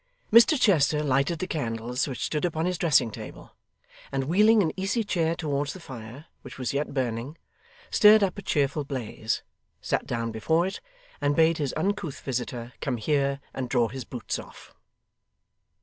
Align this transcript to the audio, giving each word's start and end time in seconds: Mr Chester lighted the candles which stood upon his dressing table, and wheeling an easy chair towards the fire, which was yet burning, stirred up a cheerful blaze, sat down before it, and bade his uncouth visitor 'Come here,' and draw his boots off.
Mr 0.33 0.59
Chester 0.59 1.03
lighted 1.03 1.37
the 1.37 1.45
candles 1.45 2.07
which 2.07 2.25
stood 2.25 2.43
upon 2.43 2.65
his 2.65 2.79
dressing 2.79 3.11
table, 3.11 3.55
and 4.11 4.23
wheeling 4.23 4.63
an 4.63 4.71
easy 4.75 5.03
chair 5.03 5.35
towards 5.35 5.73
the 5.73 5.79
fire, 5.79 6.25
which 6.41 6.57
was 6.57 6.73
yet 6.73 6.91
burning, 6.91 7.37
stirred 7.91 8.23
up 8.23 8.35
a 8.35 8.41
cheerful 8.41 8.83
blaze, 8.83 9.43
sat 9.79 10.07
down 10.07 10.31
before 10.31 10.65
it, 10.65 10.81
and 11.21 11.35
bade 11.35 11.59
his 11.59 11.71
uncouth 11.77 12.19
visitor 12.21 12.73
'Come 12.81 12.97
here,' 12.97 13.39
and 13.53 13.69
draw 13.69 13.89
his 13.89 14.03
boots 14.03 14.39
off. 14.39 14.73